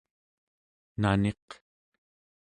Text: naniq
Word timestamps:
naniq 1.01 1.47